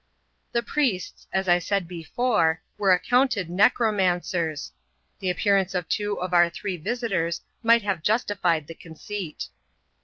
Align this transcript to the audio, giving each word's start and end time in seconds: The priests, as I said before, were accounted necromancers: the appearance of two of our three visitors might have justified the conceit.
The 0.51 0.63
priests, 0.63 1.27
as 1.31 1.47
I 1.47 1.59
said 1.59 1.87
before, 1.87 2.63
were 2.75 2.91
accounted 2.91 3.51
necromancers: 3.51 4.71
the 5.19 5.29
appearance 5.29 5.75
of 5.75 5.87
two 5.87 6.19
of 6.19 6.33
our 6.33 6.49
three 6.49 6.77
visitors 6.77 7.41
might 7.61 7.83
have 7.83 8.01
justified 8.01 8.65
the 8.65 8.73
conceit. 8.73 9.49